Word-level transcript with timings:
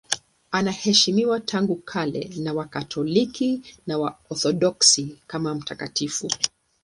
Anaheshimiwa 0.51 1.39
tangu 1.39 1.75
kale 1.75 2.31
na 2.39 2.53
Wakatoliki 2.53 3.61
na 3.87 3.97
Waorthodoksi 3.97 5.17
kama 5.27 5.55
mtakatifu. 5.55 6.27